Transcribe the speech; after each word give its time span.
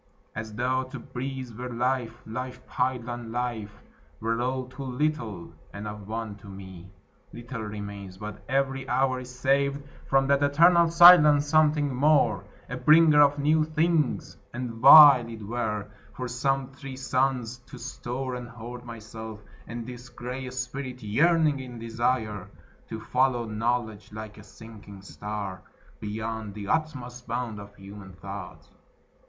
As 0.35 0.55
tho' 0.55 0.83
to 0.85 0.97
breathe 0.97 1.51
were 1.55 1.69
life! 1.69 2.23
Life 2.25 2.65
piled 2.65 3.07
on 3.07 3.31
life 3.31 3.83
Were 4.19 4.41
all 4.41 4.65
too 4.67 4.81
little, 4.81 5.53
and 5.71 5.87
of 5.87 6.07
one 6.07 6.37
to 6.37 6.47
me 6.47 6.89
Little 7.31 7.61
remains: 7.61 8.17
but 8.17 8.41
every 8.49 8.89
hour 8.89 9.19
is 9.19 9.29
saved 9.29 9.83
From 10.07 10.25
that 10.25 10.41
eternal 10.41 10.89
silence, 10.89 11.45
something 11.45 11.93
more, 11.93 12.43
A 12.67 12.77
bringer 12.77 13.21
of 13.21 13.37
new 13.37 13.63
things; 13.63 14.35
and 14.55 14.71
vile 14.71 15.29
it 15.29 15.43
were 15.43 15.85
For 16.15 16.27
some 16.27 16.69
three 16.71 16.97
suns 16.97 17.59
to 17.67 17.77
store 17.77 18.33
and 18.33 18.49
hoard 18.49 18.83
myself, 18.83 19.39
And 19.67 19.85
this 19.85 20.09
gray 20.09 20.49
spirit 20.49 21.03
yearning 21.03 21.59
in 21.59 21.77
desire 21.77 22.49
To 22.89 22.99
follow 22.99 23.45
knowledge 23.45 24.11
like 24.11 24.39
a 24.39 24.43
sinking 24.43 25.03
star, 25.03 25.61
Beyond 25.99 26.55
the 26.55 26.69
utmost 26.69 27.27
bound 27.27 27.59
of 27.59 27.75
human 27.75 28.13
thought. 28.13 28.67